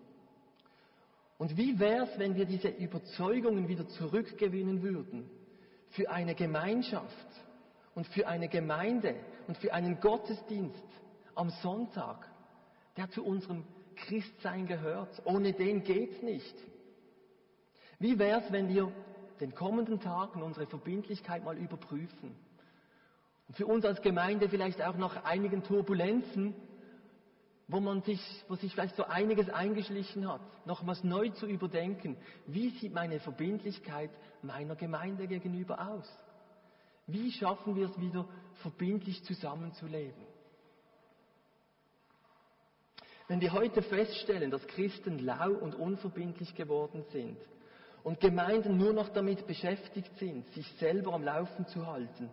[1.39, 5.29] Und wie wäre es, wenn wir diese Überzeugungen wieder zurückgewinnen würden
[5.89, 7.27] für eine Gemeinschaft,
[7.97, 9.15] und für eine Gemeinde
[9.47, 10.85] und für einen Gottesdienst
[11.33, 12.29] am Sonntag,
[12.95, 13.63] der zu unserem
[13.95, 15.19] Christsein gehört.
[15.25, 16.55] Ohne den geht's nicht.
[17.97, 18.91] Wie wäre es, wenn wir
[19.39, 22.35] den kommenden Tagen unsere Verbindlichkeit mal überprüfen?
[23.47, 26.53] Und für uns als Gemeinde vielleicht auch nach einigen Turbulenzen,
[27.67, 32.15] wo man sich, wo sich vielleicht so einiges eingeschlichen hat, nochmals neu zu überdenken.
[32.45, 34.11] Wie sieht meine Verbindlichkeit
[34.43, 36.07] meiner Gemeinde gegenüber aus?
[37.07, 38.27] Wie schaffen wir es wieder,
[38.61, 40.25] verbindlich zusammenzuleben?
[43.29, 47.37] Wenn wir heute feststellen, dass Christen lau und unverbindlich geworden sind
[48.03, 52.29] und Gemeinden nur noch damit beschäftigt sind, sich selber am Laufen zu halten,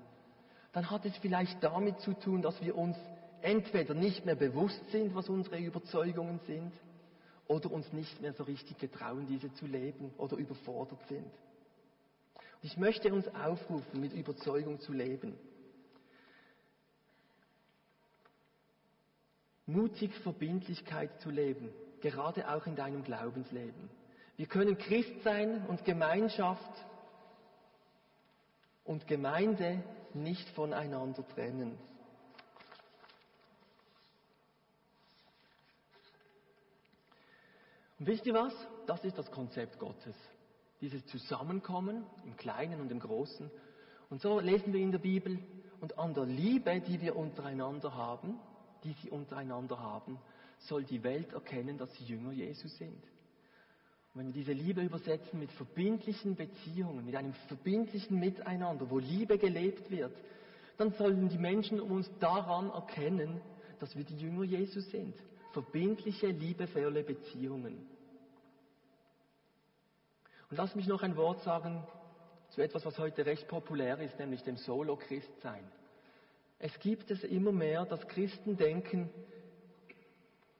[0.72, 2.96] dann hat es vielleicht damit zu tun, dass wir uns
[3.42, 6.72] entweder nicht mehr bewusst sind, was unsere Überzeugungen sind,
[7.46, 11.30] oder uns nicht mehr so richtig getrauen, diese zu leben oder überfordert sind.
[12.64, 15.38] Ich möchte uns aufrufen, mit Überzeugung zu leben.
[19.66, 21.68] Mutig Verbindlichkeit zu leben,
[22.00, 23.90] gerade auch in deinem Glaubensleben.
[24.38, 26.86] Wir können Christ sein und Gemeinschaft
[28.84, 31.78] und Gemeinde nicht voneinander trennen.
[37.98, 38.54] Und wisst ihr was?
[38.86, 40.16] Das ist das Konzept Gottes
[40.84, 43.50] dieses Zusammenkommen im Kleinen und im Großen.
[44.10, 45.38] Und so lesen wir in der Bibel,
[45.80, 48.38] und an der Liebe, die wir untereinander haben,
[48.84, 50.18] die sie untereinander haben,
[50.58, 53.02] soll die Welt erkennen, dass sie Jünger Jesus sind.
[54.12, 59.38] Und wenn wir diese Liebe übersetzen mit verbindlichen Beziehungen, mit einem verbindlichen Miteinander, wo Liebe
[59.38, 60.14] gelebt wird,
[60.76, 63.40] dann sollen die Menschen uns daran erkennen,
[63.78, 65.14] dass wir die Jünger Jesus sind.
[65.52, 67.93] Verbindliche, liebevolle Beziehungen.
[70.54, 71.84] Und lass mich noch ein Wort sagen
[72.50, 75.64] zu etwas, was heute recht populär ist, nämlich dem Solo-Christsein.
[76.60, 79.10] Es gibt es immer mehr, dass Christen denken,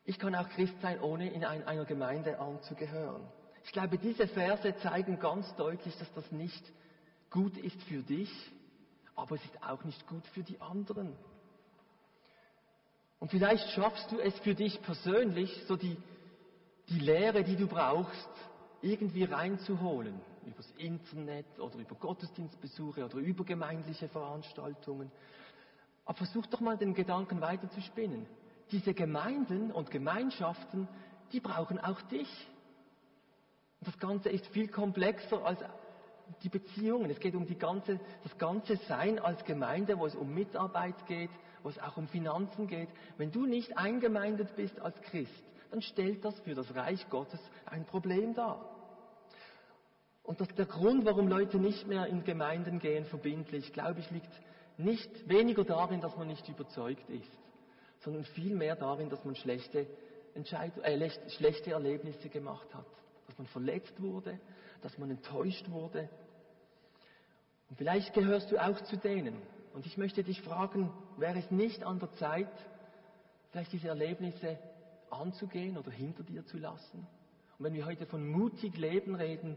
[0.05, 3.23] ich kann auch Christ sein, ohne in einer Gemeinde anzugehören.
[3.63, 6.73] Ich glaube, diese Verse zeigen ganz deutlich, dass das nicht
[7.31, 8.33] gut ist für dich,
[9.15, 11.17] aber es ist auch nicht gut für die anderen.
[13.21, 15.97] Und vielleicht schaffst du es für dich persönlich, so die,
[16.89, 18.29] die Lehre, die du brauchst,
[18.85, 25.11] irgendwie reinzuholen, übers Internet oder über Gottesdienstbesuche oder übergemeindliche Veranstaltungen.
[26.05, 28.27] Aber versuch doch mal den Gedanken weiter zu spinnen.
[28.71, 30.87] Diese Gemeinden und Gemeinschaften,
[31.33, 32.29] die brauchen auch dich.
[33.81, 35.61] Und das Ganze ist viel komplexer als
[36.43, 37.11] die Beziehungen.
[37.11, 41.31] Es geht um die ganze, das ganze Sein als Gemeinde, wo es um Mitarbeit geht,
[41.63, 42.89] wo es auch um Finanzen geht.
[43.17, 47.85] Wenn du nicht eingemeindet bist als Christ, dann stellt das für das Reich Gottes ein
[47.85, 48.74] Problem dar.
[50.25, 54.33] Und das, der Grund, warum Leute nicht mehr in Gemeinden gehen, verbindlich, glaube ich, liegt
[54.79, 57.31] nicht weniger darin, dass man nicht überzeugt ist,
[58.01, 59.87] sondern vielmehr darin, dass man schlechte,
[60.35, 62.87] Entscheid äh, schlechte Erlebnisse gemacht hat.
[63.27, 64.41] Dass man verletzt wurde,
[64.83, 66.09] dass man enttäuscht wurde.
[67.69, 69.37] Und vielleicht gehörst du auch zu denen.
[69.75, 72.51] Und ich möchte dich fragen, wäre es nicht an der Zeit,
[73.51, 74.59] vielleicht diese Erlebnisse
[75.11, 77.07] anzugehen oder hinter dir zu lassen?
[77.59, 79.57] Und wenn wir heute von mutig Leben reden,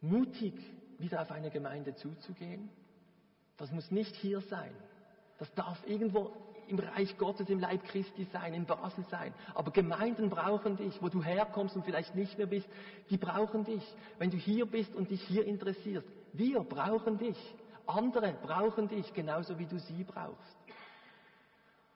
[0.00, 0.54] mutig
[0.98, 2.68] wieder auf eine Gemeinde zuzugehen.
[3.56, 4.72] Das muss nicht hier sein.
[5.38, 6.32] Das darf irgendwo
[6.68, 9.32] im Reich Gottes, im Leib Christi sein, in Basel sein.
[9.54, 12.68] Aber Gemeinden brauchen dich, wo du herkommst und vielleicht nicht mehr bist,
[13.10, 13.82] die brauchen dich.
[14.18, 17.38] Wenn du hier bist und dich hier interessierst, wir brauchen dich.
[17.86, 20.56] Andere brauchen dich, genauso wie du sie brauchst.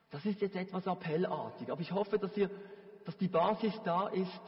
[0.09, 2.49] Das ist jetzt etwas appellartig, aber ich hoffe, dass, ihr,
[3.05, 4.41] dass die Basis da ist,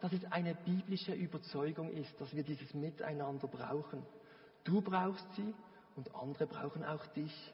[0.00, 4.04] dass es eine biblische Überzeugung ist, dass wir dieses Miteinander brauchen.
[4.64, 5.54] Du brauchst sie
[5.96, 7.52] und andere brauchen auch dich.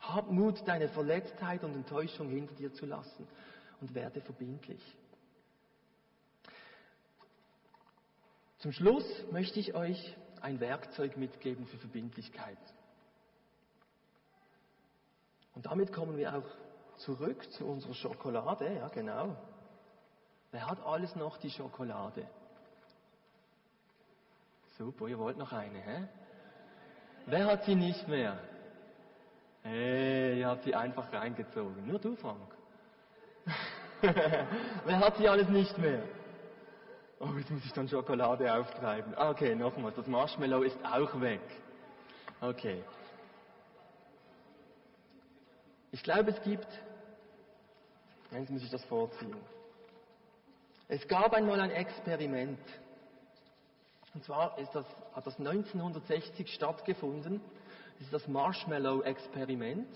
[0.00, 3.26] Hab Mut, deine Verletztheit und Enttäuschung hinter dir zu lassen
[3.80, 4.80] und werde verbindlich.
[8.58, 12.58] Zum Schluss möchte ich euch ein Werkzeug mitgeben für Verbindlichkeit.
[15.54, 16.46] Und damit kommen wir auch
[16.98, 19.36] zurück zu unserer Schokolade, ja genau.
[20.52, 22.26] Wer hat alles noch die Schokolade?
[24.78, 26.08] Super, ihr wollt noch eine, hä?
[27.26, 28.38] Wer hat sie nicht mehr?
[29.62, 31.86] Hey, ihr habt sie einfach reingezogen.
[31.86, 32.54] Nur du, Frank.
[34.84, 36.02] Wer hat sie alles nicht mehr?
[37.18, 39.14] Oh, jetzt muss ich dann Schokolade auftreiben.
[39.16, 41.40] Okay, nochmal, das Marshmallow ist auch weg.
[42.40, 42.84] Okay.
[45.90, 46.68] Ich glaube, es gibt,
[48.30, 49.34] jetzt muss ich das vorziehen.
[50.88, 52.60] Es gab einmal ein Experiment.
[54.14, 57.40] Und zwar ist das, hat das 1960 stattgefunden.
[57.94, 59.88] Das ist das Marshmallow-Experiment.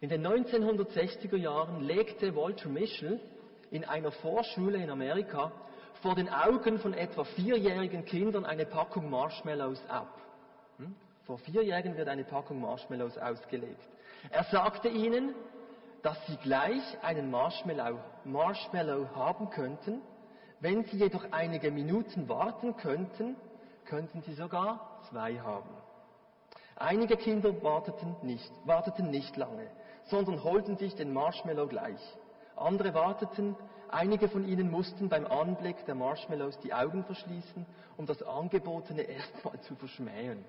[0.00, 3.20] In den 1960er Jahren legte Walter Mischel
[3.70, 5.50] in einer Vorschule in Amerika
[6.02, 10.20] vor den Augen von etwa vierjährigen Kindern eine Packung Marshmallows ab.
[10.76, 10.94] Hm?
[11.24, 13.80] Vor Vierjährigen wird eine Packung Marshmallows ausgelegt.
[14.30, 15.34] Er sagte ihnen,
[16.04, 20.02] dass sie gleich einen Marshmallow, Marshmallow haben könnten.
[20.60, 23.36] Wenn sie jedoch einige Minuten warten könnten,
[23.86, 25.70] könnten sie sogar zwei haben.
[26.76, 29.66] Einige Kinder warteten nicht, warteten nicht lange,
[30.04, 32.00] sondern holten sich den Marshmallow gleich.
[32.54, 33.56] Andere warteten,
[33.88, 37.64] einige von ihnen mussten beim Anblick der Marshmallows die Augen verschließen,
[37.96, 40.44] um das Angebotene erstmal zu verschmähen.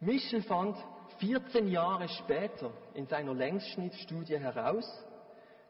[0.00, 0.76] Michel fand
[1.18, 4.86] 14 Jahre später in seiner Längsschnittstudie heraus,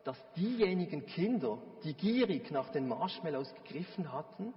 [0.04, 4.52] dass diejenigen Kinder, die gierig nach den Marshmallows gegriffen hatten,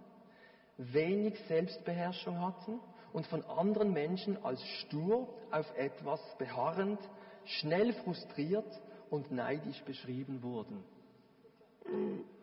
[0.78, 2.80] wenig Selbstbeherrschung hatten
[3.14, 7.00] und von anderen Menschen als stur auf etwas beharrend,
[7.46, 8.68] schnell frustriert
[9.10, 10.84] und neidisch beschrieben wurden.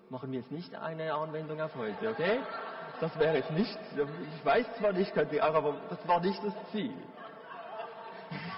[0.09, 2.41] Machen wir jetzt nicht eine Anwendung auf heute, okay?
[3.01, 3.79] Das wäre jetzt nicht,
[4.37, 6.95] ich weiß zwar nicht, aber das war nicht das Ziel.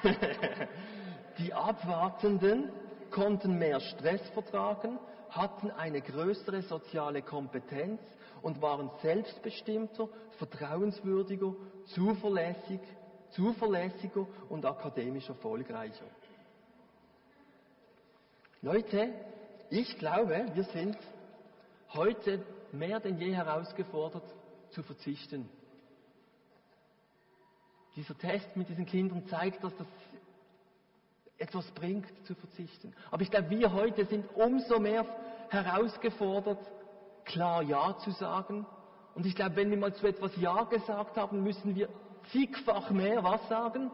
[1.39, 2.71] Die Abwartenden
[3.11, 4.99] konnten mehr Stress vertragen,
[5.31, 8.01] hatten eine größere soziale Kompetenz
[8.43, 10.09] und waren selbstbestimmter,
[10.39, 11.55] vertrauenswürdiger,
[11.87, 12.81] zuverlässig,
[13.31, 16.07] zuverlässiger und akademisch erfolgreicher.
[18.63, 19.11] Leute,
[19.71, 20.97] ich glaube, wir sind
[21.93, 24.25] heute mehr denn je herausgefordert
[24.71, 25.49] zu verzichten
[27.97, 29.87] dieser Test mit diesen Kindern zeigt, dass das
[31.39, 32.95] etwas bringt, zu verzichten.
[33.11, 35.05] Aber ich glaube, wir heute sind umso mehr
[35.49, 36.59] herausgefordert,
[37.25, 38.67] klar Ja zu sagen.
[39.15, 41.89] Und ich glaube, wenn wir mal zu etwas Ja gesagt haben, müssen wir
[42.31, 43.91] zigfach mehr was sagen?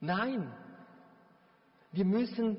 [0.00, 0.52] Nein.
[1.92, 2.56] Wir müssen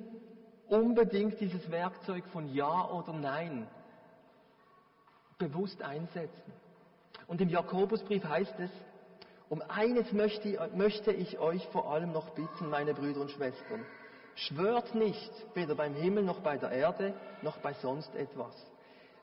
[0.67, 3.67] unbedingt dieses Werkzeug von Ja oder Nein
[5.37, 6.53] bewusst einsetzen.
[7.27, 8.71] Und im Jakobusbrief heißt es,
[9.51, 13.85] um eines möchte, möchte ich euch vor allem noch bitten, meine Brüder und Schwestern.
[14.33, 18.55] Schwört nicht, weder beim Himmel noch bei der Erde, noch bei sonst etwas.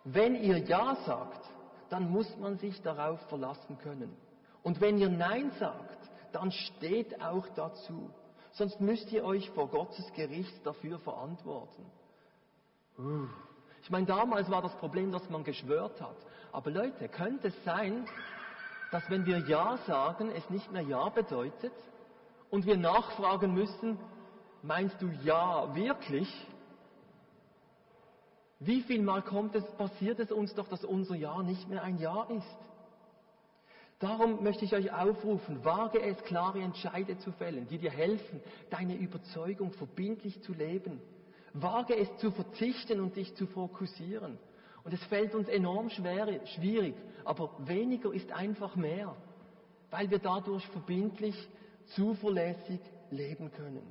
[0.04, 1.40] Wenn ihr Ja sagt,
[1.88, 4.14] dann muss man sich darauf verlassen können.
[4.62, 8.10] Und wenn ihr Nein sagt, dann steht auch dazu.
[8.52, 11.86] Sonst müsst ihr euch vor Gottes Gericht dafür verantworten.
[13.82, 16.16] Ich meine, damals war das Problem, dass man geschwört hat.
[16.52, 18.06] Aber Leute, könnte es sein,
[18.90, 21.72] dass wenn wir Ja sagen, es nicht mehr Ja bedeutet
[22.50, 23.98] und wir nachfragen müssen,
[24.62, 26.28] meinst du Ja wirklich?
[28.60, 31.98] Wie viel Mal kommt es, passiert es uns doch, dass unser Ja nicht mehr ein
[31.98, 32.56] Ja ist?
[34.00, 38.96] Darum möchte ich euch aufrufen, wage es, klare Entscheide zu fällen, die dir helfen, deine
[38.96, 41.00] Überzeugung verbindlich zu leben.
[41.52, 44.38] Wage es zu verzichten und dich zu fokussieren.
[44.88, 49.14] Und es fällt uns enorm schwer, schwierig, aber weniger ist einfach mehr,
[49.90, 51.36] weil wir dadurch verbindlich,
[51.88, 52.80] zuverlässig
[53.10, 53.86] leben können.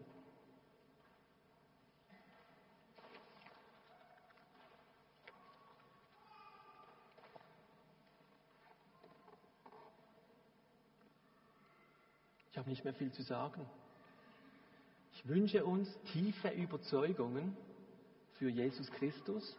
[12.50, 13.70] Ich habe nicht mehr viel zu sagen.
[15.14, 17.56] Ich wünsche uns tiefe Überzeugungen
[18.40, 19.56] für Jesus Christus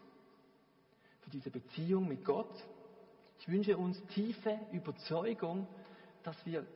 [1.28, 2.52] für diese Beziehung mit Gott.
[3.40, 5.66] Ich wünsche uns tiefe Überzeugung,
[6.22, 6.66] dass wir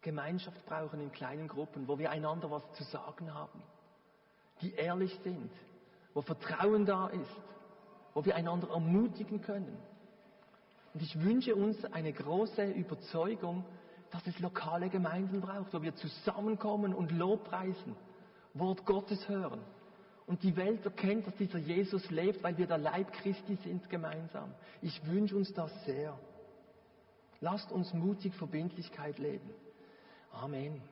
[0.00, 3.62] Gemeinschaft brauchen in kleinen Gruppen, wo wir einander was zu sagen haben,
[4.60, 5.50] die ehrlich sind,
[6.14, 7.40] wo Vertrauen da ist,
[8.14, 9.78] wo wir einander ermutigen können.
[10.94, 13.64] Und ich wünsche uns eine große Überzeugung,
[14.10, 17.94] dass es lokale Gemeinden braucht, wo wir zusammenkommen und Lobpreisen,
[18.54, 19.60] Wort Gottes hören.
[20.28, 24.54] Und die Welt erkennt, dass dieser Jesus lebt, weil wir der Leib Christi sind gemeinsam.
[24.82, 26.18] Ich wünsche uns das sehr.
[27.40, 29.48] Lasst uns mutig Verbindlichkeit leben.
[30.30, 30.82] Amen.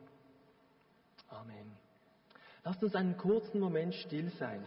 [1.29, 1.71] Amen.
[2.65, 4.67] Lasst uns einen kurzen Moment still sein.